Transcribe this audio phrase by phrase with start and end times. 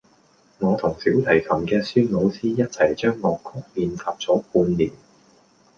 [0.57, 4.91] 我同小提琴嘅孫老師一齊將樂曲練習咗半年